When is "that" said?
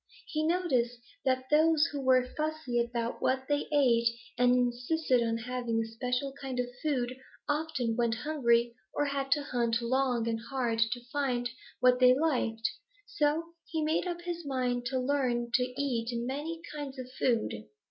1.25-1.51